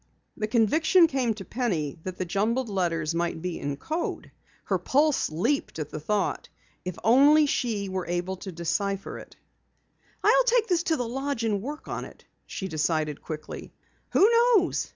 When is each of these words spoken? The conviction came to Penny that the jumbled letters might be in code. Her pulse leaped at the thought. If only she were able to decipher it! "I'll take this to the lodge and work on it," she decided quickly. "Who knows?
The 0.35 0.47
conviction 0.47 1.05
came 1.05 1.35
to 1.35 1.45
Penny 1.45 1.99
that 2.05 2.17
the 2.17 2.25
jumbled 2.25 2.69
letters 2.69 3.13
might 3.13 3.39
be 3.39 3.59
in 3.59 3.77
code. 3.77 4.31
Her 4.63 4.79
pulse 4.79 5.29
leaped 5.29 5.77
at 5.77 5.91
the 5.91 5.99
thought. 5.99 6.49
If 6.83 6.97
only 7.03 7.45
she 7.45 7.87
were 7.87 8.07
able 8.07 8.35
to 8.37 8.51
decipher 8.51 9.19
it! 9.19 9.35
"I'll 10.23 10.43
take 10.45 10.65
this 10.67 10.81
to 10.85 10.97
the 10.97 11.07
lodge 11.07 11.43
and 11.43 11.61
work 11.61 11.87
on 11.87 12.03
it," 12.05 12.25
she 12.47 12.67
decided 12.67 13.21
quickly. 13.21 13.73
"Who 14.09 14.27
knows? 14.27 14.89